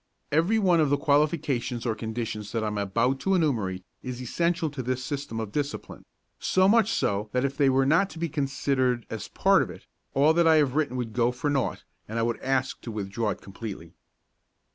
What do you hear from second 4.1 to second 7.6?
essential to this system of discipline, so much so that if